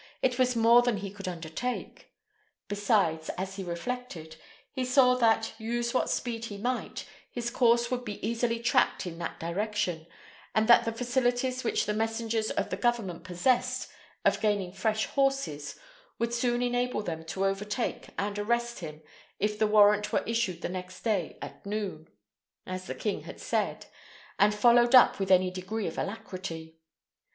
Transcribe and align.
it 0.23 0.39
was 0.39 0.55
more 0.55 0.81
than 0.81 0.97
he 0.97 1.11
could 1.11 1.27
undertake. 1.27 2.11
Besides, 2.67 3.29
as 3.37 3.57
he 3.57 3.63
reflected, 3.63 4.35
he 4.71 4.83
saw 4.83 5.13
that, 5.13 5.53
use 5.59 5.93
what 5.93 6.09
speed 6.09 6.45
he 6.45 6.57
might, 6.57 7.05
his 7.29 7.51
course 7.51 7.91
would 7.91 8.03
be 8.03 8.19
easily 8.27 8.59
tracked 8.59 9.05
in 9.05 9.19
that 9.19 9.39
direction, 9.39 10.07
and 10.55 10.67
that 10.67 10.85
the 10.85 10.91
facilities 10.91 11.63
which 11.63 11.85
the 11.85 11.93
messengers 11.93 12.49
of 12.49 12.71
the 12.71 12.77
government 12.77 13.23
possessed 13.23 13.91
of 14.25 14.41
gaining 14.41 14.71
fresh 14.73 15.05
horses 15.05 15.75
would 16.17 16.33
soon 16.33 16.63
enable 16.63 17.03
them 17.03 17.23
to 17.25 17.45
overtake 17.45 18.07
and 18.17 18.39
arrest 18.39 18.79
him 18.79 19.03
if 19.37 19.59
the 19.59 19.67
warrant 19.67 20.11
were 20.11 20.23
issued 20.23 20.63
the 20.63 20.67
next 20.69 21.01
day 21.01 21.37
at 21.43 21.63
noon, 21.63 22.07
as 22.65 22.87
the 22.87 22.95
king 22.95 23.21
had 23.25 23.39
said, 23.39 23.85
and 24.39 24.55
followed 24.55 24.95
up 24.95 25.19
with 25.19 25.29
any 25.29 25.51
degree 25.51 25.85
of 25.85 25.99
alacrity. 25.99 26.79